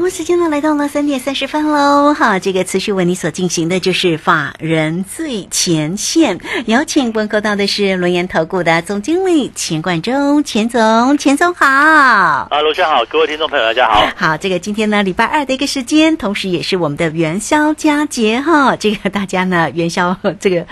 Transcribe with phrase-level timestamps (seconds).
[0.00, 2.14] 好，时间呢来到了三点三十分喽。
[2.14, 11.66] 哈，这个持续为你所进行的就是法人最前线，有请问候到的是轮研投顾的总经理钱冠中，钱总，钱总好。
[11.66, 14.08] 啊，卢先好，各位听众朋友大家好。
[14.16, 18.76] 好，这个今天呢礼拜二的一个时间，同时也是我们的元宵佳节哈。
[18.76, 20.64] 这个大家呢元宵这个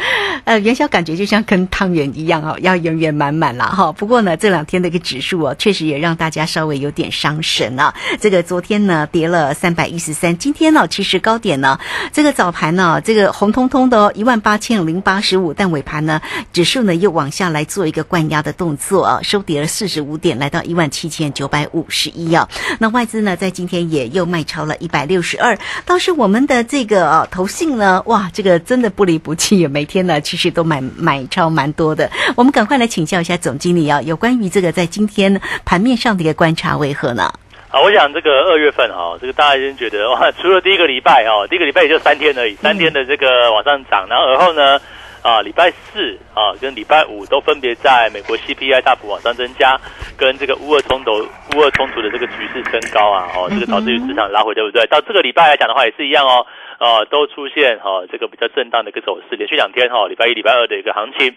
[0.45, 3.93] 呃元宵感觉就像跟汤圆一样哦，要圆圆满满了哈。
[3.93, 7.93] 不过呢这两天的一个指数哦，确实也让大家稍微有点伤神啊。
[8.19, 9.07] 这个昨天呢。
[9.19, 11.77] 跌了三百一十三，今天呢，其实高点呢，
[12.13, 16.21] 这个早盘呢，这个红彤彤的一万八千零八十五，但尾盘呢，
[16.53, 22.49] 指数呢又往下来做一个灌压的动作啊，收跌了四十五点，来到一万七千九百五十一啊。
[22.79, 32.09] 那外资呢，在今天也又卖超了一百六十二，倒是我们的这个投信呢，哇，这个真的不离不弃，每天呢其实都买买超蛮多的。
[32.37, 37.33] 我们赶快来请教一下总经理啊，有关于这个在今天盘面上的一个观察为何呢？
[37.71, 44.81] 好，我想这个二月份哈，这个大家已经觉得哇，除了第一个礼拜哦，第一个礼拜也就三天而已，三天的这个往上涨，然后而后呢，
[45.21, 49.79] 啊，礼拜四啊跟礼拜五都分别在美国 CPI 大幅往上增加，
[50.17, 54.87] 跟这个乌俄冲突乌俄冲突的这个局势升高啊，哦，这个导致于市场拉回，对不对？
[54.87, 56.47] 到这个礼拜来讲的话，也是一样哦，
[56.79, 61.37] 啊，都出现哈这个比较震荡的一个走势，连续两天哈，礼拜一、礼拜二的一个行情。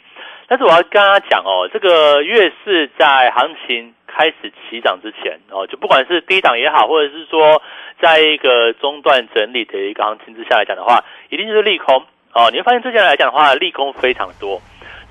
[0.52, 3.94] 但是我要跟大家讲哦，这个月是在行情。
[4.14, 7.62] 开始起涨之前哦，就不管是低档也好，或者是说
[8.02, 12.52] 在一个中段整理的一个行情之下来讲的话，一定就是利空哦。
[12.52, 14.62] 你会发现之前来讲的话，利空非常多，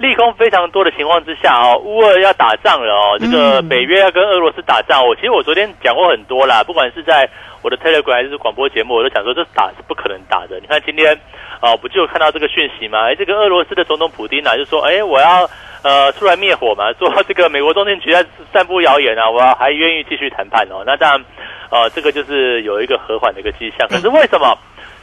[0.01, 5.07] 利空非常多的情况之下哦，乌俄要打仗了哦，这个北约要跟俄罗斯打仗。
[5.07, 7.29] 我其实我昨天讲过很多啦，不管是在
[7.61, 10.59] 我的 Telegram 还是广播节目，我都讲说这打是不可能打的。
[10.59, 11.15] 你看今天
[11.61, 13.11] 啊，不就看到这个讯息吗？
[13.11, 15.49] 哎，这个俄罗斯的总统普京啊，就说哎，我要。
[15.83, 16.93] 呃，出来灭火嘛？
[17.01, 18.23] 说这个美国中情局在
[18.53, 20.85] 散布谣言啊，我还愿意继续谈判哦。
[20.85, 21.25] 那当然，
[21.71, 23.89] 呃，这个就是有一个和缓的一个迹象。
[23.89, 24.55] 可是为什么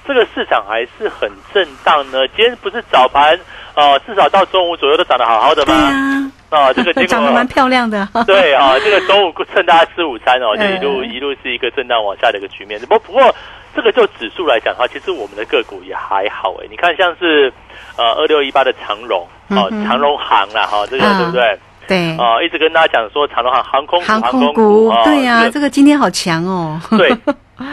[0.08, 2.26] 这个市场还是很震荡呢？
[2.30, 3.38] 今天不是早盘，
[3.76, 6.32] 呃，至少到中午左右都涨得好好的吗？
[6.50, 8.08] 啊，这个 涨得蛮漂亮的。
[8.26, 12.80] 对啊，这个中午趁大家吃午餐哦， 就一路一路是一个震荡往下的一个局面。
[12.82, 13.36] 不不过，
[13.76, 16.68] 这个就指数来讲的话，其实我们的个股也还好哎。
[16.70, 17.52] 你看，像是
[17.98, 19.28] 呃二六一八的长荣。
[19.50, 21.60] 哦，长荣行啦，哈，这个对不对？
[21.88, 26.78] 对，啊，一直跟大家讲说长荣航航空航空股，对呀，这个今天好强哦。
[26.98, 27.16] 对，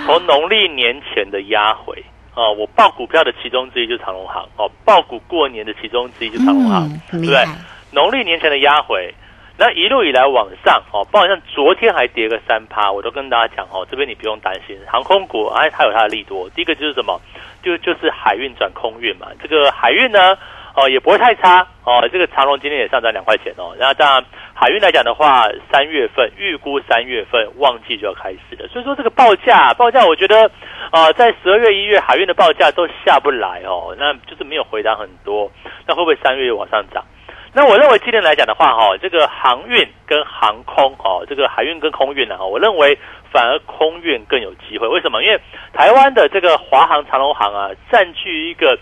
[0.06, 2.00] 从农历年前的压回，
[2.34, 7.44] 哦，我报股票的其中之一就是长隆航，哦，报股过年的其中之一就是长隆航，对不对？
[7.92, 9.14] 农历年前的压回，
[9.56, 16.50] 那一路以来往上，哦，包括像昨天还跌个三趴，我都跟大家讲，哦，这边你不用担心，航空股哎，它有它的利多。
[16.50, 17.20] 第一个就是什么？
[17.62, 20.36] 就就是海运转空运嘛，这个海运呢？
[20.74, 22.02] 哦，也不会太差哦。
[22.12, 23.74] 这个长隆今天也上涨两块钱哦。
[23.78, 28.66] 然后当然海运来讲的话，三月份预估三月份旺季就要开始了。
[28.66, 30.50] 所以说这个报价，报价我觉得，
[30.90, 33.94] 呃，在十二月、一月海运的报价都下不来哦。
[33.96, 35.48] 那就是没有回答很多。
[35.86, 37.04] 那会不会三月又往上涨？
[37.52, 42.98] 那我认为今天来讲的话，哈，这个航运跟航空哦，这个海运跟空运呢，我认为
[43.30, 44.88] 反而空运更有机会。
[44.88, 45.22] 为什么？
[45.22, 45.40] 因为
[45.72, 48.76] 台湾的这个华航、长龙航啊，占据一个。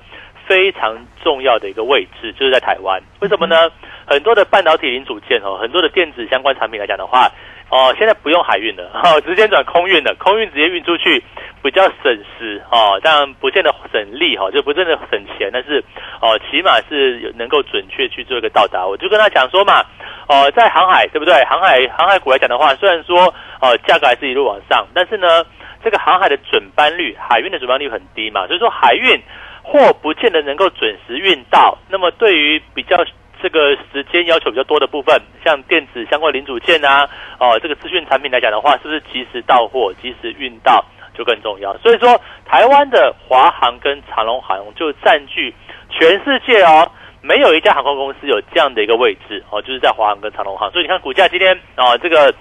[0.46, 3.56] 非常重要的一个位置就是在台湾，为什么呢？
[4.04, 7.30] 很多的半导体零组件哦，很多的电子相关产品来讲的话，
[7.70, 11.22] 哦，现在不用海运了，哈，直接转空运了，空运直接运出去
[11.62, 15.82] 比较省时哦，当然不见得省力哈，就不见得省钱，但是
[16.20, 18.84] 哦，起码是能够准确去做一个到达。
[18.84, 19.80] 我就跟他讲说嘛，
[20.28, 21.32] 哦，在航海对不对？
[21.44, 25.44] 航海航海股来讲的话，虽然说哦价格还是一路往上，但是呢，
[25.84, 29.22] 这个航海的准班率，海运的准班率很低嘛，所以说海运。
[29.62, 32.96] 货不见得能够准时运到，那么对于比较
[33.40, 41.76] 这个时间要求比较多的部分，像电子相关零组件啊，哦，这个资讯产品来讲的话，是不是及时到货、及时运到就更重要？
[41.78, 45.54] 所以说，台湾的华航跟长龙航就占据
[45.90, 50.70] 全世界哦，没有一家航空公司有这样的一个位置哦，就是在华航跟长龙航。
[50.70, 52.32] 所以你看股价今天啊，这个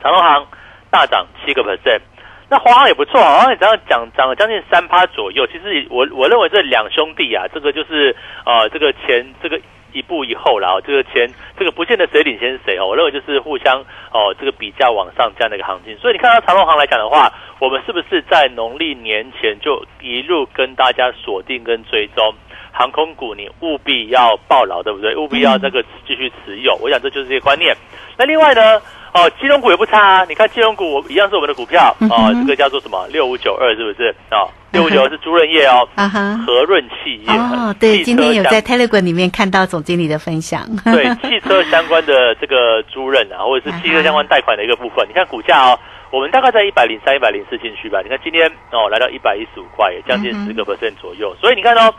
[0.00, 0.46] 长龙航
[0.90, 2.00] 大涨七个 percent。
[2.48, 5.44] 那华航也不错，华航也这样涨涨了将近三趴左右。
[5.48, 8.14] 其实我我认为这两兄弟啊，这个就是
[8.44, 9.60] 呃这个前这个
[9.92, 11.28] 一步一后了，这个前
[11.58, 13.80] 这个不见得谁领先谁哦，我认为就是互相
[14.12, 15.98] 哦这个比较往上这样的一个行情。
[15.98, 22.32] 所以你看到长隆行来讲的话，我们是不是在农历年前就一路跟大家锁定跟追踪
[22.70, 23.34] 航空股？
[23.34, 25.16] 你务必要抱牢，对不对？
[25.16, 26.76] 务必要这个继续持有。
[26.80, 27.74] 我想这就是这个观念。
[28.16, 28.80] 那另外呢？
[29.16, 30.24] 哦，金融股也不差啊！
[30.28, 33.06] 你看金融股，我一样是我们的股票哦，这个叫做什么？
[33.08, 34.14] 六五九二是不是？
[34.30, 45.78] 哦，六五九二是朱润业哦，啊哈，和润企业哦，对，今天有在 Telegram 里面看到总经理的分享，对， 汽车相关的这个租赁啊，或者是汽车相关贷款的一个部分，你看股价哦，
[46.10, 51.94] 我们大概在一百零三、一百零四进去吧，你看今天哦来到一百一十五块，也将近十个 percent 左右，所以你看哦，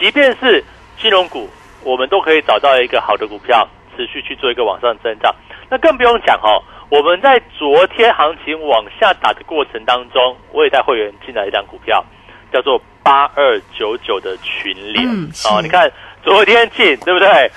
[0.00, 0.64] 即便是
[1.00, 1.50] 金融股，
[1.84, 5.34] 我们都可以找到一个好的股票，持续去做一个往上增长。
[5.70, 12.04] 那更不用讲哦，我们在昨天行情往下打的过程当中，我也带会员进来一张股票，
[12.52, 15.06] 叫做八二九九的群联
[15.50, 15.62] 哦。
[15.62, 15.90] 你看
[16.22, 17.50] 昨天进对不对？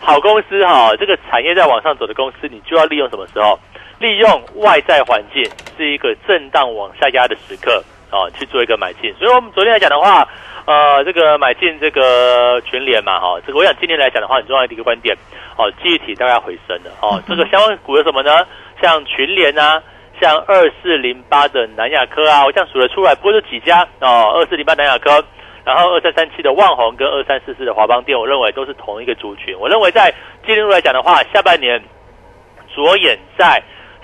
[0.00, 3.58] 好公司哈，这个产业在往上走的公司，你就要利用什么时候？
[3.98, 5.44] 利用外在环境
[5.76, 9.12] 是一个震荡往下压的时刻哦，去做一个买进。
[9.18, 10.26] 所以我们昨天来讲的话。
[10.68, 15.16] 呃，这个买进这个群联嘛，哈，这个我想今天来讲的话，很重要的一个观点，
[15.56, 18.46] 哦，记忆体大概回升了，哦，这个相关股有什么呢？
[18.82, 19.82] 像群联啊，
[20.20, 25.24] 像二四零八的南亚科啊，我这样数得出来，不过就几家哦，二四零八南亚科，
[25.64, 29.58] 然后二三三七的万宏跟二三四四的华邦电，我认为都是同一个族群。
[29.58, 30.12] 我认为在
[30.44, 31.82] 今年度来讲的话，下半年
[32.76, 33.62] 着眼在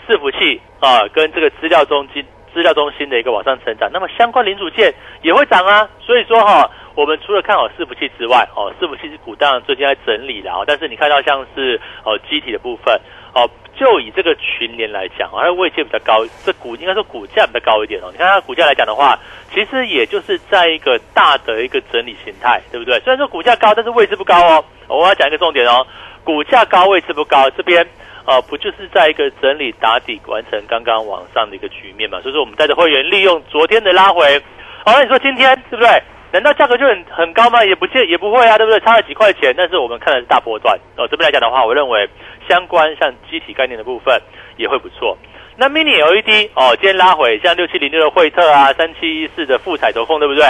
[0.09, 2.25] 伺服器啊，跟这个资料中心。
[2.55, 5.87] 资料中心的一个往上成长，那么相关零组件也会涨啊。
[6.01, 12.99] 所以说哈，我们除了看好伺服器之外，哦，伺服器是股当然最近在整理了，但是你看到像是哦机体的部分，
[13.35, 18.09] 哦，就以这个群联来讲，它的位阶比较高，这股应该说股价比较高一点哦。
[18.13, 19.19] 你看它股价来讲的话，
[19.53, 23.01] 其实也就是在一个大的一个整理形态，对不对？
[23.01, 24.65] 虽然说股价高，但是位置不高哦。
[24.87, 25.85] 我要讲一个重点哦，
[26.23, 27.87] 股价高位置不高，这边。
[28.27, 32.21] 哦，不就是在一个整理打底完成刚刚往上的一个局面嘛？
[32.23, 34.41] 所以说我们带着会员利用昨天的拉回，
[34.85, 36.03] 好，那你说今天对不对？
[36.33, 37.65] 难道价格就很很高吗？
[37.65, 38.81] 也不见也不会啊，对不对？
[38.81, 41.07] 差了几块钱，但是我们看的是大波段哦。
[41.07, 42.09] 这边来讲的话，我认为
[42.49, 44.21] 相关像机体概念的部分
[44.57, 45.17] 也会不错。
[45.57, 50.43] 那 mini LED 哦，今天拉回，像六七零六的惠特啊，三七一四的富彩投控，对不对？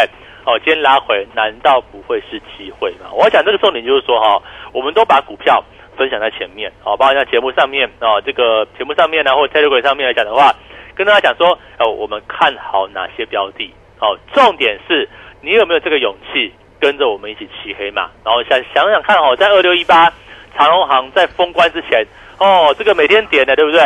[0.46, 3.10] 哦，今天拉回，难道不会是机会吗？
[3.12, 4.40] 我讲这个重点就是说哈，
[4.72, 5.62] 我们都把股票。
[5.94, 10.54] 分享在前面，好，包括在节目上面啊，这个节目上面呢，或者 Telegram 上面来讲的话，
[10.94, 15.08] 跟大家讲说，哦，我们看好哪些标的，好，重点是
[15.40, 20.12] 你有没有这个勇气跟着我们一起骑黑马，然后想想想看哦，在二六一八
[20.56, 22.04] 长隆行在封关之前，
[22.38, 23.80] 哦，这个每天点的对不对？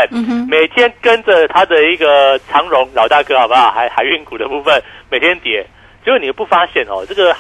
[0.49, 3.71] 每天跟着他的一个长荣老大哥，好不好？
[3.71, 5.67] 海海运股的部分每天跌，
[6.05, 7.35] 结果你不发现哦，这个。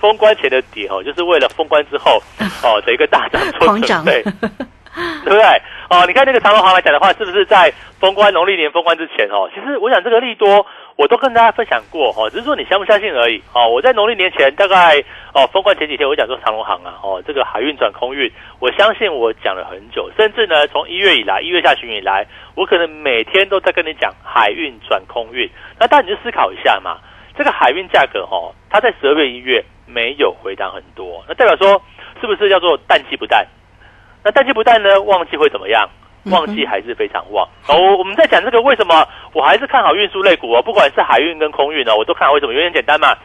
[0.00, 2.20] 封关前的底哦，就是为了封关之后
[2.64, 4.22] 哦的一个大 涨做准备，
[5.24, 5.62] 对不对？
[5.90, 9.50] 哦，你看那个长隆行来讲的话，是不是在封关农历年封关之前哦？
[9.54, 10.64] 其实我想这个利多
[10.96, 13.68] 我都跟大家分享过哦，只是说你相不相信而已哦。
[13.68, 15.02] 我在农历年前大概
[15.34, 18.30] 哦封关前几天，我讲说长隆行啊哦，这个海运转空运，
[18.60, 22.24] 我相信我讲了很久，甚至呢从一月以来，一月下旬以来，
[22.54, 25.50] 我可能每天都在跟你讲海运转空运。
[25.78, 26.98] 那大家你就思考一下嘛，
[27.40, 29.64] 这个海运价格哦，它在十二月一月。
[29.92, 31.82] 没有回档很多，那代表说
[32.20, 33.44] 是不是叫做淡季不淡？
[34.22, 35.00] 那淡季不淡呢？
[35.00, 35.90] 旺季会怎么样？
[36.26, 37.44] 旺季还是非常旺。
[37.66, 39.04] 哦，我们在讲这个为什么？
[39.32, 42.34] 我还是看好运输类股哦，不管是海运跟空运哦，我都看好。
[42.34, 42.52] 为什么？
[42.52, 43.16] 原因简单嘛，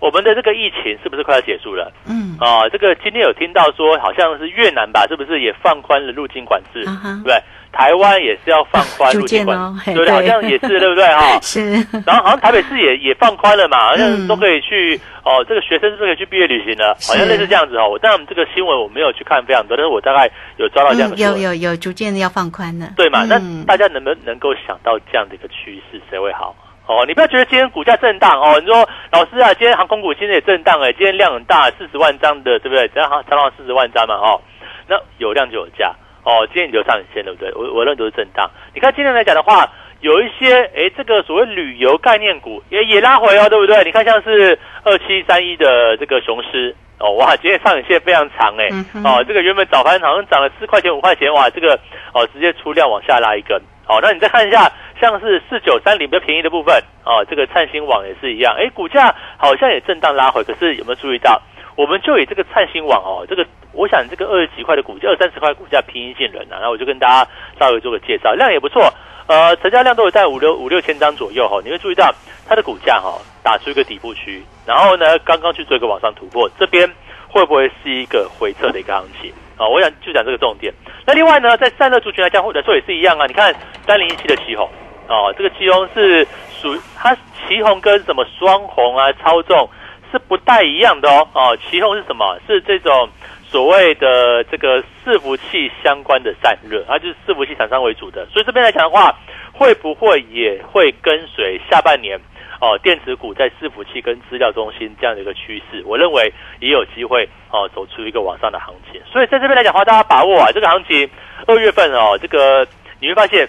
[0.00, 1.92] 我们的这个疫情是不是快要结束了？
[2.08, 2.36] 嗯。
[2.40, 6.84] 啊，这个今天有听到说，好像是越南吧，是不是也放宽了入境管制？
[7.22, 7.40] 对？
[7.72, 11.04] 台湾也是要放宽 入境管制，对，好像也是，对不对？
[11.06, 11.38] 哈。
[11.42, 11.72] 是。
[12.06, 15.00] 然后好像台北市也也放宽了嘛，好像都可以去。
[15.24, 16.96] 哦，这个学生是不是可以去毕业旅行了？
[17.06, 17.86] 好像类似这样子哦。
[17.86, 21.16] 我当然这个新闻我没有去看非常多，但是我大概有抓到这样的。
[21.16, 22.88] 有有有，逐渐的要放宽了。
[22.96, 23.24] 对嘛？
[23.28, 26.56] 那大家能不能能够想到这样的一个趋势，谁会好？
[26.86, 28.58] 哦，你不要觉得今天股价震荡哦。
[28.58, 32.88] 你说老师啊，今天航空股今天也震荡哎，今天量很大，四十万张的，对不对？
[32.88, 34.40] 只要长到四十万张嘛，哦，
[34.88, 35.94] 那有量就有价
[36.28, 36.44] 哦。
[36.52, 37.50] 今天你就上影线，对不对？
[37.56, 38.50] 我我认为都是震荡。
[38.74, 39.64] 你看今天来讲的话。
[40.00, 43.82] 有一些哎，这个所谓旅游概念股也也拉回哦，对不对？
[43.82, 48.68] 你看像是二七三一的这个雄狮哦，哇，今天上影线非常长哎，
[49.02, 51.76] 哦，这个原本早盘好像涨了四块钱五块钱，哇，这个
[52.14, 53.60] 哦直接出量往下拉一根。
[53.84, 54.70] 好，那你再看一下，
[55.00, 61.42] 像是四九三零比较便宜的部分哦，这个灿星网也是一样，哎，股价好像也震荡拉回，可是有没有注意到？
[61.78, 68.92] 我们就以这个灿星网哦，这个我想这个二十几块的股价，二三十块股价平易近人啊，然后我就跟大家稍微做个介绍，量也不错。
[69.28, 72.12] 呃，成交量都有在五六五六千张左右哈，你会注意到
[72.48, 76.84] 它的股价哈打出一个底部区，然后呢刚刚去做一个往上突破，这边
[77.28, 79.32] 会不会是一个回撤的一个行情？
[79.56, 80.74] 啊，我想就讲这个重点。
[81.06, 83.26] 那另外呢，在散热族群来讲，或者说也是一样啊。
[83.26, 83.54] 你看
[83.86, 84.68] 三零一七的旗红，
[85.06, 86.26] 哦，这个旗红是
[86.60, 87.16] 属它
[87.46, 89.70] 旗红跟什么双红啊，操纵
[90.10, 91.26] 是不太一样的哦。
[91.32, 92.38] 哦，旗红是什么？
[92.46, 93.08] 是这种
[93.44, 98.26] 所谓的这个伺服器相关的散热，它就是伺服器厂商为主的。
[98.32, 99.14] 所以这边来讲的话，
[99.52, 102.18] 会不会也会跟随下半年？
[102.60, 109.00] 哦，电子股在伺服器跟资料中心这样的一个趋势，我认为也有机会哦，走出一个往上的行情。
[109.06, 111.08] 所以在这边来讲的话，大家把握啊，这个行情
[111.46, 112.66] 二月份哦，这个
[112.98, 113.48] 你会发现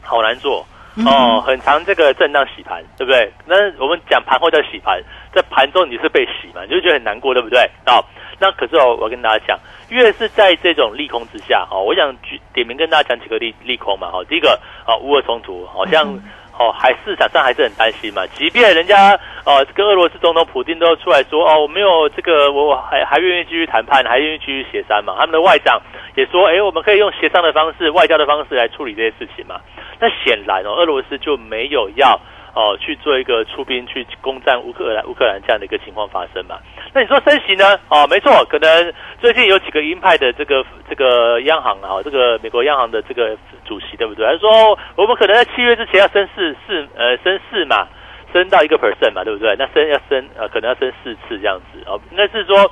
[0.00, 0.66] 好难做
[1.04, 3.30] 哦，很长这个震荡洗盘，对不对？
[3.44, 4.98] 那我们讲盘后叫洗盘，
[5.32, 7.60] 在盘中你是被洗嘛，你就觉得很难过，对不对？
[7.86, 8.04] 哦，
[8.38, 9.58] 那可是哦，我跟大家讲，
[9.88, 14.10] 越是在这种利空之下哦，我想举点名跟大家讲几个利利空嘛。
[14.12, 16.18] 哦，第一个啊，乌俄冲突好像。
[16.58, 18.26] 哦，还市场上还是很担心嘛。
[18.34, 25.14] 即便人家哦，跟俄罗斯总统普京都出来说哦，我没有这个，我还还愿意继续谈判，还愿意继续协商嘛。
[25.18, 25.80] 他们的外长
[26.16, 29.58] 也说，哎，我们可以用协商的方式、外交的方式来处理这些事情嘛。
[29.98, 32.20] 那显然哦，俄罗斯就没有要。
[32.54, 36.58] 哦，去做一个出兵去攻占乌克兰，乌克兰这样的一个情况发生嘛？
[36.92, 37.78] 那你说升息呢？
[37.88, 44.26] 哦，没错，可能最近有几个鹰派的这个这个央行啊，这个美国央行的这个主席对不对？
[44.26, 47.86] 他说我们可能在七月之前要升四四呃升四嘛，
[48.32, 49.54] 升到一个 percent 嘛，对不对？
[49.58, 52.70] 那升要升呃可能要升四次这样子哦，应该是说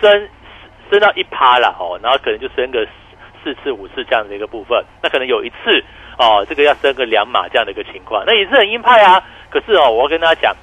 [0.00, 0.28] 升
[0.90, 2.84] 升到一趴了哦，然后可能就升个
[3.42, 5.84] 四次五次这样的一个部分，那可能有一次。
[6.18, 9.22] 哦，这个要升个两码这样的一个情况，那也是很鹰派啊。
[9.48, 10.54] 可是哦，我要跟大家讲，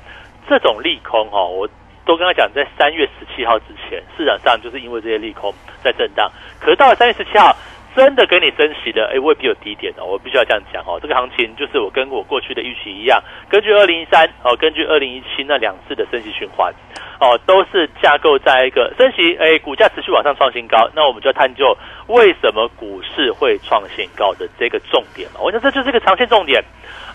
[0.48, 1.68] 这种利空哦，我
[2.06, 5.52] 都跟他讲，在三月十七号之前，市场上就是因为这些利空
[5.84, 6.32] 在震荡。
[6.60, 7.56] 可是到了三月十七号。
[7.98, 11.00] 真的给你升息的，哎，未必有低点的，我必须要这样讲哦。
[11.02, 16.72] 这个行情就是我跟我过去的预期一样，根据二零一三哦，根据二零一七那两次的升息循环
[17.20, 21.76] 哦，都是架构在一个升息，哎，股价持续往上创新高，那我们就要探究
[22.06, 25.40] 为什么股市会创新高的这个重点嘛。
[25.42, 26.64] 我想这就是一个长线重点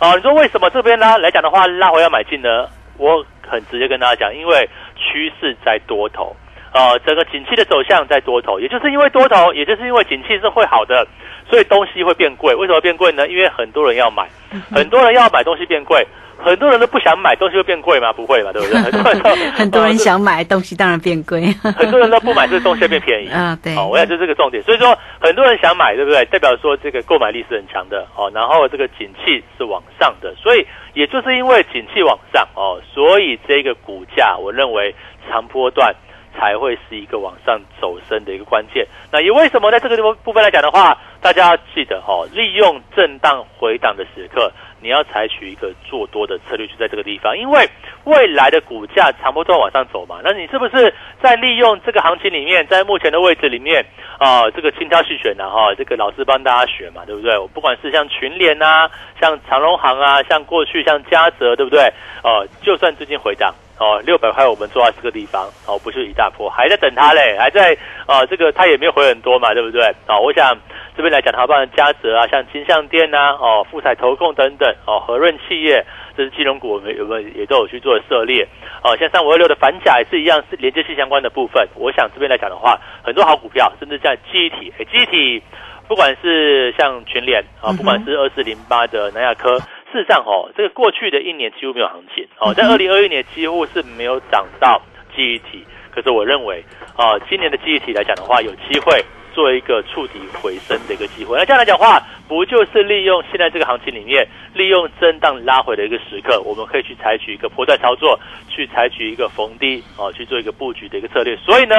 [0.01, 0.17] 啊。
[0.17, 2.67] 你说为什么这边呢来讲的话拉回要买进呢？
[2.99, 6.35] 我很直接跟大家讲，因为趋势在多头。
[6.73, 11.07] 呃，整个景气的走向在多头，也就是因为多头，也就是因为景气是会好的，
[11.49, 12.55] 所以东西会变贵。
[12.55, 13.29] 为什么变贵呢？
[13.29, 14.27] 因为很多人要买，
[14.71, 16.07] 很多人要买东西变贵，
[16.39, 18.11] 很多人都不想买东西会变贵吗？
[18.13, 18.81] 不会嘛，对不对？
[19.53, 21.43] 很多人想买东西，当然变贵。
[21.77, 23.57] 很多人都不买，这个东西变便宜 啊。
[23.63, 24.63] 对，哦，我想就这个重点。
[24.63, 26.25] 所以说，很多人想买，对不对？
[26.27, 28.31] 代表说这个购买力是很强的哦。
[28.35, 34.95] 然后这个景气是往上的，所以也就是因为景气往上哦，所以这个股价，我认为
[35.29, 35.95] 长波段。
[36.37, 38.87] 才会是一个往上走升的一个关键。
[39.11, 47.37] 那也为什么在这个部部分来讲的话，大家要记得哈，利用震荡回档的时刻，你要采取一个做多的策略，就在这个地方。
[47.37, 47.69] 因为
[48.05, 53.85] 未来的股价长波段往上走嘛，那你是不是在利用这个行情里面，在目前的位置里面
[54.19, 57.39] 啊，这个精挑细选的哈，这个老师帮大家选嘛，对不对？
[57.39, 61.93] 我不管是像群联啊，像长隆行啊，像过去像嘉泽，对不对？
[62.25, 63.55] 哦，就算最近回档。
[63.79, 67.77] 哦，六百块我们做到这个地方，哦，不是一大波，还在等它嘞，还在
[68.07, 69.83] 啊，这个它也没有回很多嘛，对不对？
[70.07, 70.57] 哦，我想
[70.97, 75.85] 这边来讲，它帮嘉泽啊，像金象店呐，哦，富彩投控等等，哦，和润企业，
[76.17, 78.47] 这是金融股，我们有没有也都有去做涉猎？
[78.85, 81.67] 哦，像三五二六的反甲也是一样，是连接性相关的部分。
[81.75, 85.43] 我想这边来讲的话，很多好股票，甚至像记忆体，记忆体，
[85.89, 89.59] 不管是像群联啊，不管是二四零八的南亚科。
[89.93, 94.81] 事实上，哦，这个过去的一年几乎没有行情，哦，在二零二一年几乎是没有涨到
[95.15, 95.65] 记忆体。
[95.91, 96.65] 可是我认为，
[96.97, 101.39] 啊，今年的记忆体来讲的话，有机会做一个触底回升的一个机会。
[101.39, 111.37] 那这样来讲话，不就是利用现在这个行情里面，利用震荡拉回的一个时刻，我们可以去采取一个波段操作，去采取一个逢低，哦，去做一个布局的一个策略。
[111.37, 111.77] 所以呢。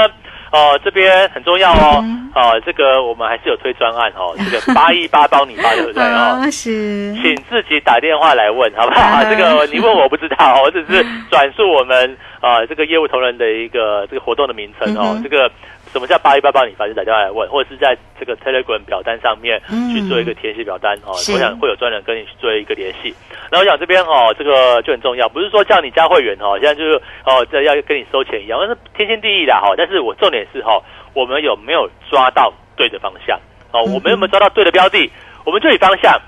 [0.53, 2.05] 哦，这边很重要哦。
[2.35, 4.35] 哦，这个我们还是有推专案哦。
[4.37, 6.47] 这个八一八帮你发，对不对 哦？
[6.51, 9.23] 是，请自己打电话来问，好不好？
[9.25, 15.19] 这个你问我不知道， 我只是转述我们啊这个业务同仁的一个这个活动的名称哦。
[15.23, 15.49] 这个。
[15.93, 16.87] 什么叫八一八八你发？
[16.87, 19.61] 就打电话来问，或者是在这个 Telegram 表单上面
[19.93, 21.13] 去做一个填写表单哦。
[21.13, 23.13] 我想会有专人跟你去做一个联系。
[23.51, 29.73] 然后我想这边哦，这个就很重要，不是说叫你加会员哦，现在就是哦，这要跟你收钱一样，那是天经地义的哈。
[29.77, 30.81] 但是我重点是哈，
[31.13, 33.39] 我们有没有抓到对的方向
[33.71, 33.83] 哦？
[33.83, 35.09] 我们有没有抓到对的标的？
[35.45, 36.19] 我们就以方向，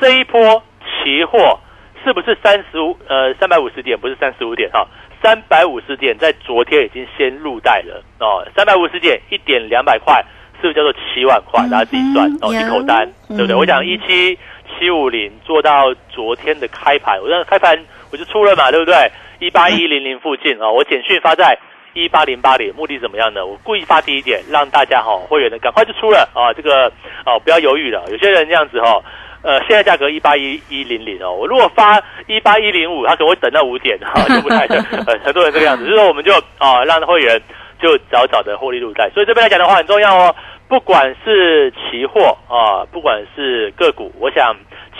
[0.00, 1.60] 这一波期货
[2.04, 3.96] 是不是三十五呃三百五十点？
[3.96, 4.84] 不是三十五点哈。
[5.22, 10.24] 三百五十点在昨天已经先入袋了哦，三百五十点一点两百块，
[10.60, 11.62] 是不是叫做七万块？
[11.70, 13.54] 大家自己算哦，一口单对不对？
[13.54, 14.36] 我讲一七
[14.68, 17.78] 七五零做到昨天的开盘，我让开盘
[18.10, 18.94] 我就出了嘛，对不对？
[19.38, 21.58] 一八一零零附近哦，我简讯发在
[21.94, 23.44] 一八零八零，目的怎么样呢？
[23.44, 26.86] 我故意发低一点，让大家哈会员呢赶快就出了啊，这个
[27.26, 28.04] 哦不要犹豫了。
[28.10, 29.02] 有些人这样子哈，
[29.42, 37.40] 呃，现在价格一八一一零零哦，我如果发一八一零五，他可能会等到五点哈， 就不太呃 很多人这个样子，就是说我们就啊让会员
[37.80, 39.10] 就早早的获利入袋。
[39.12, 40.34] 所以这边来讲的话很重要哦，
[40.68, 44.54] 不管是期货啊，不管是个股，我想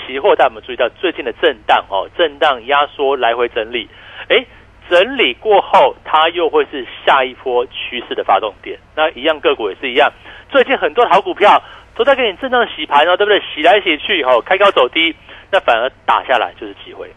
[0.07, 3.89] 期货大家有没有注意到最近的震荡哦，震荡压缩来回整理，
[4.29, 4.45] 哎。
[4.93, 8.79] 整理过后，它又会是下一波趋势的发动点。
[8.95, 10.13] 那一样个股也是一样，
[10.51, 11.63] 最近很多好股票
[11.95, 13.41] 都在给你震荡洗盘哦，对不对？
[13.41, 15.17] 洗来洗去以后，开高走低，
[15.51, 17.11] 那反而打下来就是机会。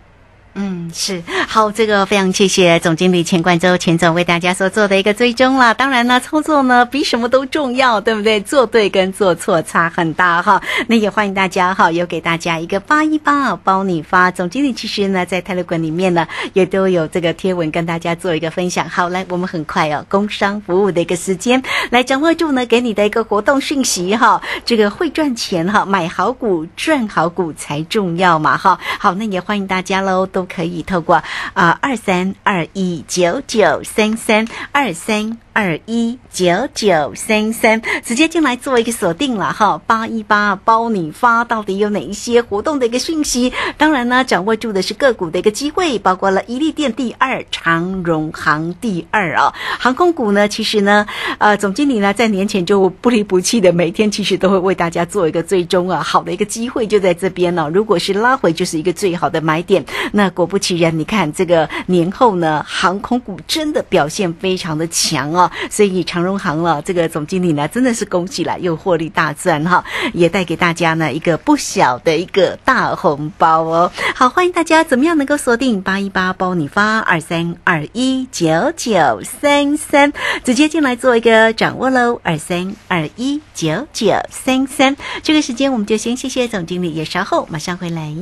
[0.58, 5.74] 嗯，是好，这个非常谢谢总经理钱冠洲钱总为大家所做的一个追踪啦。
[5.74, 8.40] 当然呢，操作呢比什么都重要，对不对？
[8.40, 10.62] 做对跟做错差很大哈。
[10.88, 14.32] 那也欢迎大家哈，有给大家一个八一八包你发。
[14.32, 18.88] 总经理其实呢，在泰勒馆里面呢，也都有这个贴文跟大家做一个分享。
[18.88, 24.42] 好，来，我们很快哦，工商服务的一个时间来掌握住呢，给你的一个活动讯息哈。
[24.64, 28.80] 这个会赚钱哈，买好股赚好股才重要嘛哈。
[28.98, 30.45] 好，那也欢迎大家喽，都。
[30.46, 31.24] 可以透过
[31.54, 35.38] 啊二三二一九九三三二三。
[35.58, 43.54] 二一九九三三，直接进来做一个锁定了哈，八一八包你发，到底有哪一些活动的一个讯息？
[43.78, 57.70] 当然呢，掌握住的是个股的一个机会，包括了伊利电第二，长荣航第二啊，航空股呢，其实呢，呃，总经理呢在年前就不离不弃的，每天其实都会为大家做一个追踪啊，好的一个机会就在这边呢。
[57.74, 59.86] 如果是拉回，就是一个最好的买点。
[60.12, 65.50] 那果不其然，你看这个年后呢，航空股真的表现非常的强哦。
[65.72, 73.92] 所以长荣行了，这个总经理呢，真的是恭喜了，又获利大赚哈，也带给大家呢一个不小的一个大红包哦。
[74.14, 80.12] 好，欢迎大家怎么样能够锁定八一八包你发二三二一九九三三，
[80.44, 82.20] 直接进来做一个掌握喽。
[82.22, 88.14] 二三二一九九三三，这个时间我们就先谢谢总经理，也稍后马上回来。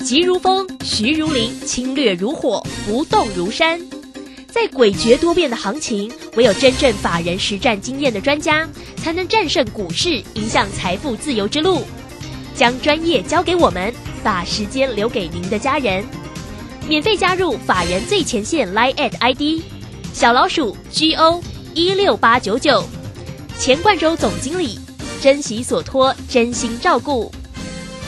[0.00, 3.80] 急如风，徐如林，侵略如火，不动如山。
[4.48, 11.82] 在诡谲多变的行情，唯有真正法人实战经验的专家，才能战胜股市，迎向财富自由之路。
[12.54, 16.04] 将专业交给我们，把时间留给您的家人。
[16.86, 19.62] 免费加入法人最前线 Line at ID
[20.12, 21.42] 小老鼠 GO
[21.74, 22.84] 一六八九九，
[23.58, 24.78] 钱冠洲总经理，
[25.22, 27.32] 珍惜所托，真心照顾。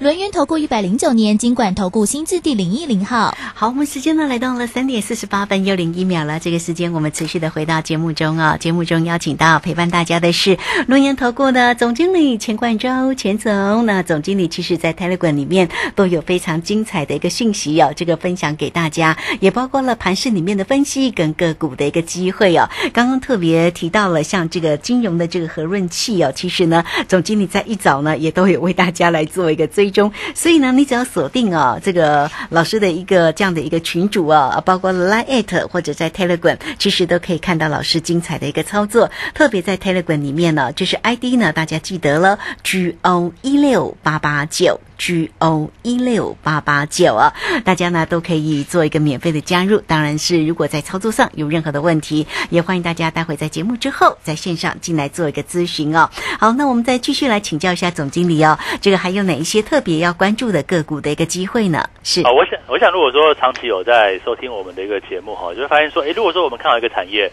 [0.00, 3.32] 轮源投顾一百零九年金管投顾新字第零一零号。
[3.54, 6.40] 好，我们时间呢来到了三点四十八分又零一秒了。
[6.40, 8.56] 这个时间我们持续的回到节目中啊。
[8.56, 13.86] 节目中邀请到陪伴大家的是轮源投顾的总经理钱冠洲钱总。
[13.86, 22.68] 那总经理其实在 Telegram 里面都有非常精彩的一个讯息哦，这个分享给大家，也包括了盘市里面的分析跟个股的一个机会哦。
[22.92, 33.34] 刚刚特别提到了像这个金融的这个和润器哦，其实呢，总经理在一早呢也都有为大家来做一个最追踪，所以呢，你只要锁定哦这个老师的一个。
[33.34, 39.10] 这样的一个群主啊，包括 Line 或者在 Telegram，其实都可以看到老师精彩的一个操作。
[39.34, 44.80] 特别在 Telegram 里面呢，就是 ID 呢，大家记得了，G O 一六八八九。
[44.98, 47.32] G O 一六八八九啊，
[47.64, 49.78] 大家呢都可以做一个免费的加入。
[49.86, 56.08] 当然是如果在操作上有任何的问题，也欢迎大家待会在节目之后在线上进来做一个咨询哦。
[56.38, 61.88] 好，那我们再继续来请教一下总经理哦，这个还有哪一些特别要关注的个股的一个机会呢？
[62.02, 67.30] 是啊，我想，我想如果说长期有在收听我们的一个节目哈，就会发现说，哎，如果说我们看到一个产业。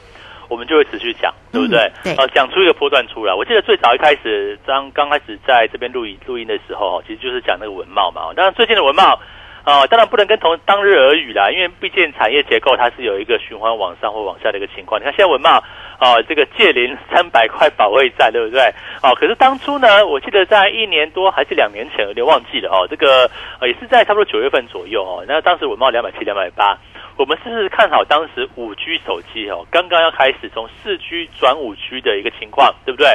[0.52, 1.90] 我们就会持续讲，对不对？
[2.04, 3.34] 对，哦，讲出一个波段出来。
[3.34, 8.34] 我记得最早一开始，刚刚开始在这边录音录音的时候，其实就是讲那个文茂嘛。
[8.36, 9.18] 当然，最近的文茂，
[9.64, 15.00] 啊，当然不能跟同当日而语啦，因为毕竟产业结构它是有一个循环往上或往下的一个情况。
[15.00, 15.64] 你看现在文茂，
[15.98, 18.60] 啊，这个借零三百块保卫战，对不对？
[19.02, 22.86] 哦，可是当初呢，我记得在一年多还是两年前，有点忘记了哦。
[22.90, 25.24] 这个也是在差不多九月份左右哦。
[25.26, 26.78] 那当时文茂两百七、两百八。
[27.18, 33.08] 我们是看好当时五 G 手机哦，刚刚要开始从四 G 转五 G 的一个情况，对不对？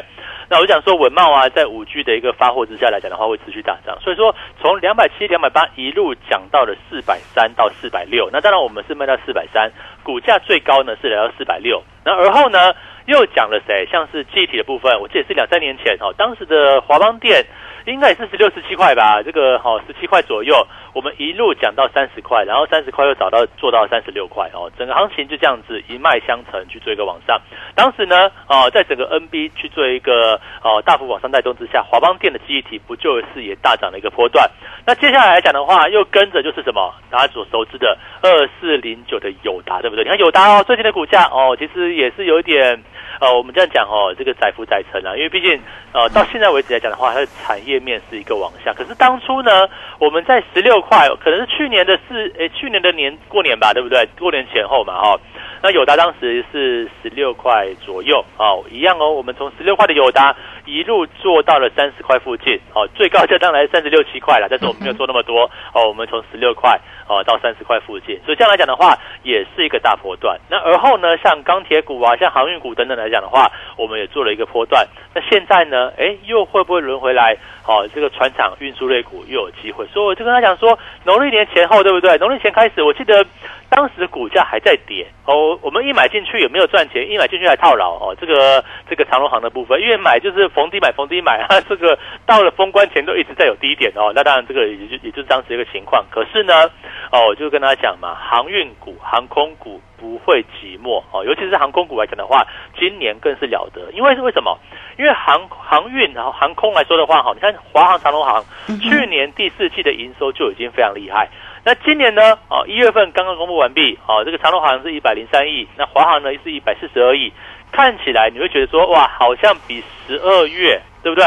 [0.48, 3.98] 那我想说文茂啊，在五 G 的一个发货之下来讲的话，会持续大涨。
[4.00, 8.30] 所以说从两百七、两百八一路讲到了四百三到四百六。
[8.32, 9.70] 那当然我们是卖到四百三，
[10.04, 11.82] 股价最高呢是来到四百六。
[12.04, 12.72] 那而后呢
[13.06, 13.86] 又讲了谁？
[13.90, 17.44] 像是记忆体的部分，我记得是两三年前哦，当时的华邦电。
[17.86, 27.38] 应该也是十六十七块吧，这个好十七块左右，我们一路讲到三十块，然后三十块又找到做到三十六块哦，整个行情就这样子一脉相承去做一个往上。
[27.74, 34.50] 当时呢，哦，在整个 NB 去做一个哦大幅往上带动之下，华邦电的记忆体不就是也大涨了一个波段？
[34.86, 36.94] 那接下来来讲的话，又跟着就是什么？
[37.10, 40.02] 大家所熟知的二四零九的友达，对不对？
[40.02, 42.82] 你看友达哦，最近的股价哦，其实也是有一点。
[43.18, 45.58] 呃，我们这样讲哦，这个载浮载沉啊，因为毕竟
[45.92, 48.74] 呃到现在为止来讲的话，它的产业面是一个往下。
[48.74, 49.66] 可是当初呢，
[49.98, 54.06] 我们在十六快，可能是去年的四诶，去年的年过年吧，对不对？
[54.18, 55.18] 过年前后嘛，哈。
[55.62, 59.10] 那友达当时是十六块左右哦，一样哦。
[59.10, 65.88] 我们从十六块的友达一路做到了三十块附近哦，最高价当然三十六七块了，但是我们没有做那么多哦。
[65.88, 70.38] 我们从十六块哦到三十块附近，所以这样来讲的话，也是一个大波段。
[70.50, 74.86] 那而后呢，像钢铁股啊，像航运股等等来讲的话，我们也做了一个波段。
[75.14, 77.36] 那现在呢，哎，又会不会轮回来？
[77.66, 79.86] 哦，这个船厂运输类股又有机会。
[79.86, 82.16] 所以我就跟他讲说，农历年前后对不对？
[82.18, 83.24] 农历前开始，我记得。
[83.68, 88.16] 当时股价还在跌哦，我们一买进去也没有赚钱，一买进去还套牢哦。
[88.18, 94.12] 这个这个长隆行的部分，因为买就是逢低买逢低买 啊，这个到了封关前都一直在有低点哦。
[94.14, 96.04] 那当然这个也就也就是当时一个情况。
[96.10, 96.70] 可是呢，
[97.10, 102.46] 哦，我就跟他讲嘛，航运股、航空股不会寂寞哦，尤其是航空股来讲的话，
[102.78, 103.90] 今年更是了得。
[103.92, 104.56] 因为是为什么？
[104.96, 108.42] 因为航航运然后航空来说的话，哈，你看华航、长隆航
[108.80, 111.28] 去年第四季的营收就已经非常厉害。
[111.66, 112.38] 那今年呢？
[112.48, 117.32] 哦，一月份刚刚公布完毕，哦，这个长隆行是一百零三亿，那华航呢是一百四十二亿，
[117.72, 121.24] 看起来你会觉得说，哇，好像比十二月对不对？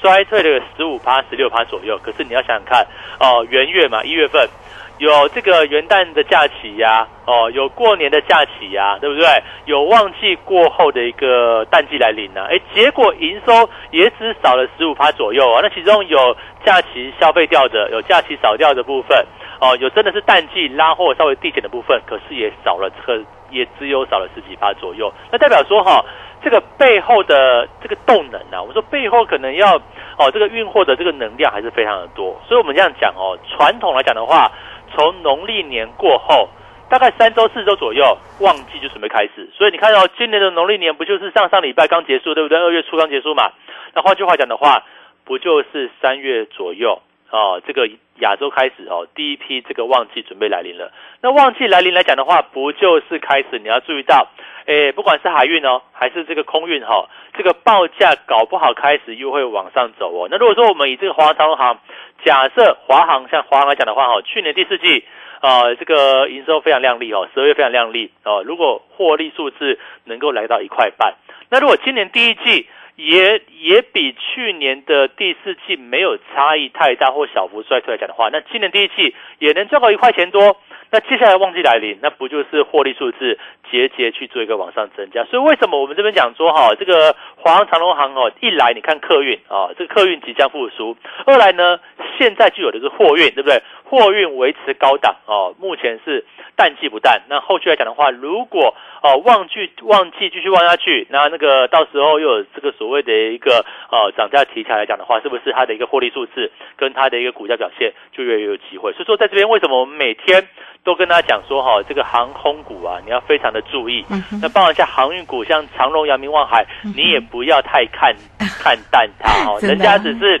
[0.00, 1.98] 衰退了十五趴、十六趴左右。
[2.02, 2.86] 可是你要想想看，
[3.20, 4.48] 哦，元月嘛，一月份
[4.98, 9.26] 有这个元旦的假期呀，哦，有过年的假期呀，对不对？
[9.64, 15.60] 有旺季过后的一个淡季来临呢，哎，结果营收也只少了十五趴左右啊。
[15.62, 19.26] 那其中有假期消费掉的，有假期少掉的部分。
[19.60, 25.12] 哦，有真的是淡季拉货稍微递减的部分，可是也少了，这个也只有少了十几趴左右。
[25.30, 26.04] 那代表说哈，
[26.42, 29.80] 这个背后的这个动能啊，我说背后可能要
[30.18, 32.40] 哦，这个运货的这个能量还是非常的多。
[32.46, 34.50] 所以我们这样讲哦，传统来讲的话，
[34.94, 36.48] 从农历年过后，
[36.88, 39.48] 大概三周四周左右，旺季就准备开始。
[39.52, 42.58] 所以你看到今年的农历年不就是上上礼拜刚结束，对不对？
[42.58, 43.52] 二月初刚结束嘛。
[43.94, 44.84] 那换句话讲的话，
[45.24, 47.00] 不就是三月左右？
[47.30, 50.92] 哦，这个亚洲开始哦，第一批这个旺季准备来临了。
[51.20, 53.58] 那旺季来临来讲的话，不就是开始？
[53.58, 54.28] 你要注意到，
[54.66, 60.28] 诶，不管是海运哦，还是这个空运哈，这个报价搞不好开始又会往上走哦。
[60.30, 61.78] 那如果说我们以这个华航航，
[62.24, 65.04] 假设华航像华航来讲的话哈，去年第四季
[65.40, 68.42] 啊，这个营收非常亮丽哦，十二月非常亮丽哦。
[68.46, 71.14] 如果获利数字能够来到一块半，
[71.50, 72.66] 那如果今年第一季。
[72.96, 80.58] 也也比去年的第四季没有差异太大或小幅衰退来讲的话，那今年第一季也能赚到一块钱多。
[80.90, 83.38] 那接下来旺季来临，那不就是获利数字
[83.70, 85.24] 节节去做一个往上增加？
[85.24, 90.94] 所以为什么我们这边讲说哈，这个华航、长龙航哦，一来你看客运啊，这个客运即将复苏；
[91.26, 91.80] 二来呢，
[92.16, 93.60] 现在具有的是货运，对不对？
[93.84, 96.24] 货运维持高档哦，目前是
[96.56, 97.22] 淡季不淡。
[97.28, 108.92] 那后续来讲的话，如果哦旺季旺季继续旺下去，那那个到时候又有这个所谓的一个呃涨价题材来讲的话，是不是它的一个获利数字跟它的一个股价表现就越越有机会？
[108.92, 110.46] 所以说在这边为什么我们每天？
[110.84, 114.04] 都跟大家讲说哈，这个航空股啊，你要非常的注意。
[114.42, 119.58] 那包含像航运股，像长荣、阳明、望海，你也不要太看看淡它哦。
[119.64, 120.40] 人家只是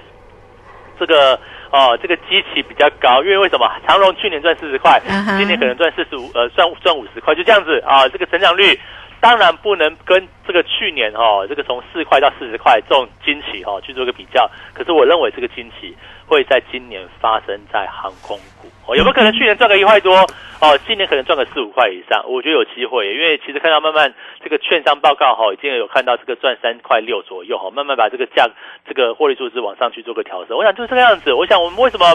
[0.98, 1.38] 这个
[1.72, 3.66] 哦，这个机器比较高，因为为什么？
[3.86, 5.00] 长荣去年赚四十块，
[5.38, 8.06] 今年可能赚四十五，呃，赚赚五十块，就这样子啊。
[8.10, 8.78] 这个成长率
[9.20, 14.46] 当然不能跟这个去年哦，这个从四块到四十块这种惊奇哈去做个比较。
[14.74, 18.68] 可是我认为这个惊奇会在今年发生在航空股。
[18.86, 20.14] 哦，有没有可能去年赚个一块多？
[20.60, 23.12] 哦，今年可能赚个四五块以上，我觉得有机会。
[23.14, 28.46] 因为其实看到慢慢这个券商报告哈，已经有看到这个赚三块六左右哈，慢慢把这个价
[28.86, 30.56] 这个获利数字往上去做个调整。
[30.56, 31.32] 我想就是这个样子。
[31.32, 32.06] 我想我们为什么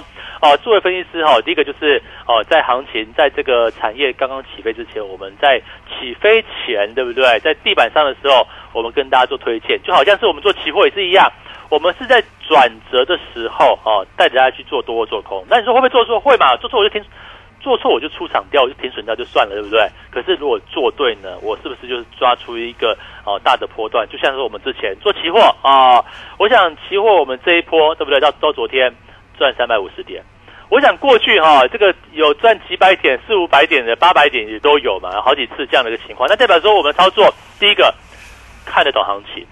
[0.41, 7.39] 哦，作为分析师哈，第一个就是哦，在行情在这个产业刚刚起飞之前，我们在起飞前对不对？
[7.39, 11.31] 在地板上的时候，我们跟大家做推荐，就好像是我们做期货也是一样。
[11.69, 15.45] 我们是在转折的时候，哦，带着大家去做多做空。
[15.47, 16.19] 那你说会不会做错？
[16.19, 16.55] 会嘛？
[16.57, 17.03] 做错我就停，
[17.59, 19.87] 做错我就出场掉，我就停损掉就算了，对不对？
[20.09, 24.07] 可是如果做对呢，我是不是就是抓出一个哦大的波段？
[24.09, 26.03] 就像是我们之前做期货啊，
[26.39, 28.19] 我想期货我们这一波对不对？
[28.19, 28.91] 到到昨天
[29.37, 30.23] 赚三百五十点，
[30.69, 36.27] 我想过去哈这个有赚几百点、四五百点的、八百点也都有嘛，好几次这样的一个情况。
[36.27, 37.93] 那代表说我们操作第一个
[38.65, 39.45] 看得懂行情，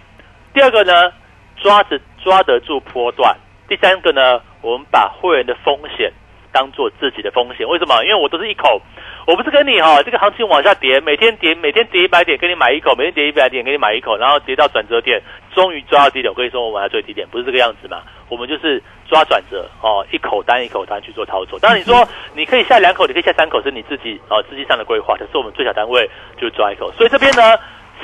[0.54, 1.12] 第二个呢
[1.58, 3.38] 抓着抓得住波段，
[3.70, 6.12] 第三个呢我们把会员的风险。
[6.50, 8.04] 当做自己的风险，为什么？
[8.04, 8.82] 因为我都是一口，
[9.28, 15.22] 我不是跟你哈，这个行情往下跌，每天跌，每天跌一百点，给你买一口，每天跌一百点，给你买一口，然后跌到转折点，
[15.54, 16.32] 终于抓到低点。
[16.32, 18.02] 我跟你说，我们要追低点，不是这个样子嘛？
[18.28, 21.60] 我们就是抓转折哦，一口单一口单去做操作。
[21.60, 25.16] 当然你说你可以下两口，你可以下三口，是你自己哦资金上的规划。
[25.16, 26.10] 可是我们最小单位
[26.42, 27.56] 就抓一口，所以这边呢。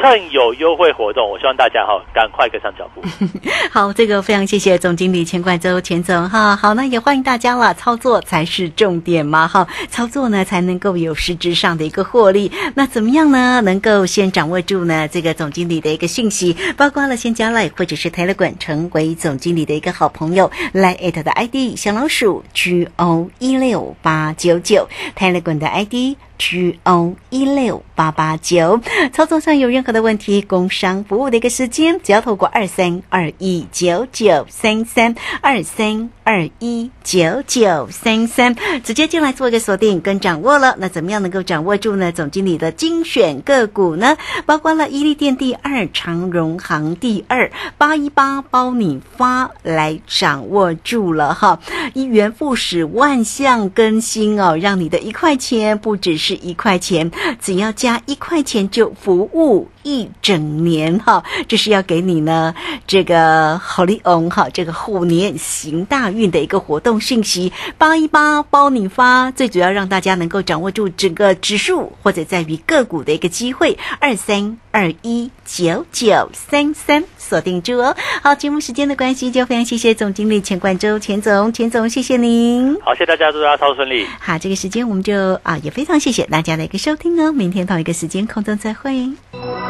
[0.01, 3.01] 趁有优惠活动，我希望大家哈赶快跟上脚步。
[3.71, 6.55] 好，这个非常谢谢总经理钱冠周钱总哈。
[6.55, 12.51] 好，那也欢迎大家了，操作才是重点嘛哈，操作呢才能够有实质上的一个获利。
[12.75, 13.61] 那怎么样呢？
[13.61, 26.17] 能够先掌握住呢这个总经理的一个讯息，包括了先加来或者是泰勒管成为总经理的一个好朋友，来艾特的 ID 小老鼠 G O 一六八九九泰勒管的 ID。
[26.37, 28.81] G O 一六八八九，
[29.13, 40.75] 操作上有任何的问题，工商服务的一个时间，只要透过二三二一九九三三二三二一九九三三，直接进来做一个锁定跟掌握了。
[40.79, 42.11] 那怎么样能够掌握住呢？
[42.11, 44.17] 总经理的精选个股呢？
[44.45, 51.59] 包括了伊利电第二，长荣行第二，八一八包你发来掌握住了哈，
[51.93, 56.22] 一元复始，万象更新哦，让你的一块钱不只是。
[56.25, 59.67] 是一块钱，只要加一块钱就服务。
[59.83, 62.55] 一整年哈，这是要给你呢
[62.87, 77.93] 这个好利翁哈，这个虎年行大运的一个活动信息，八一八包你发，最主要让大家能够掌握住整个指数或者在于个股的一个机会，二三二一九九三三锁定住哦。
[78.21, 82.79] 好，节目时间的关系，就非常谢谢总经理钱冠周钱总钱总，谢谢您。
[82.79, 84.07] 好，谢谢大家，祝大家操作顺利。
[84.19, 86.13] 好，这个时间我们就啊也非常谢。
[86.13, 89.09] 谢大家的一个收听哦，明天同一个时间空中再会。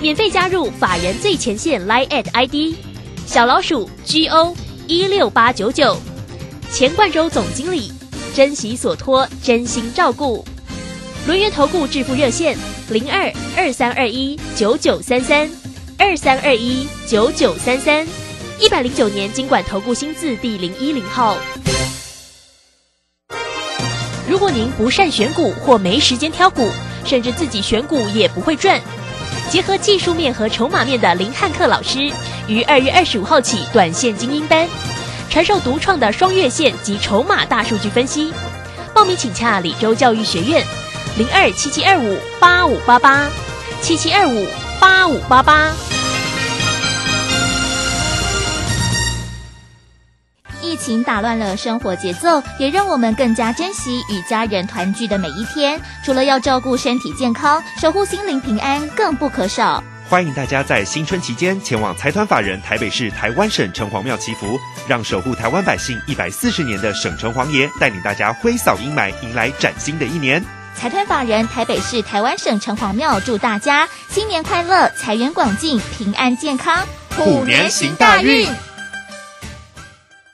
[0.00, 2.76] 免费加入法人最前线 Line at ID
[3.26, 4.54] 小老鼠 GO
[4.86, 5.96] 一六八九九，
[6.72, 7.92] 钱冠洲总经理，
[8.32, 10.44] 珍惜所托，真心照顾。
[11.26, 12.56] 轮源投顾致富热线
[12.88, 15.50] 零二二三二一九九三三
[15.98, 18.06] 二三二一九九三三，
[18.60, 21.36] 一百零九年经管投顾新字第零一零号。
[24.28, 26.70] 如果您不善选股或没时间挑股，
[27.04, 28.80] 甚至自己选股也不会赚，
[29.50, 32.12] 结合技术面和筹码面的林汉克老师，
[32.46, 34.68] 于二月二十五号起短线精英班，
[35.30, 38.32] 传授独创的双月线及筹码大数据分析。
[38.94, 40.62] 报名请洽李州教育学院，
[41.16, 43.28] 零二七七二五八五八八
[43.80, 44.46] 七七二五
[44.78, 45.97] 八五八八。
[50.68, 55.80] 疫情打乱了生活节奏，也让我们更加珍惜与家人团聚的每一天。
[56.04, 59.82] 除了要照顾身体健康，守护心灵平安更不可少。
[60.10, 70.44] 欢迎大家在新春期间前往财团法人台北市台湾省城隍庙祈福，让守护台湾百姓一百四十年的省城隍爷带领大家挥扫阴霾，迎来崭新的一年。
[70.74, 78.46] 财团法人台北市台湾省城隍庙祝大家新年快乐，财源广进，平安健康，虎年行大运。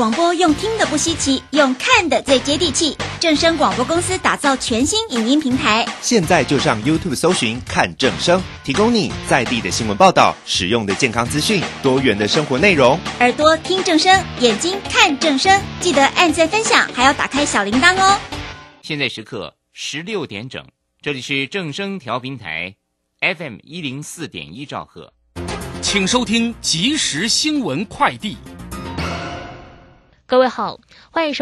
[0.00, 2.96] 广播用听的不稀奇，用看的最接地气。
[3.20, 12.98] 正声广播公司打造全新影音平台，现在就上 YouTube 搜寻看正声，提供你在地的新闻报道、使用的健康资讯、多元的生活内容。
[13.18, 18.18] 耳朵听正声，眼睛看正声，记得按赞分享，还要打开小铃铛哦。
[18.80, 20.64] 现在时刻十六点整，
[21.02, 22.74] 这里是正声调频台
[23.20, 25.12] ，FM 一零四点一兆赫，
[25.82, 28.38] 请收听即时新闻快递。
[30.30, 30.78] 各位好，
[31.10, 31.38] 欢迎收。